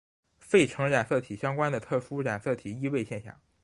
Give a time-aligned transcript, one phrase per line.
[0.39, 3.39] 费城染色体相关的特殊染色体易位现象。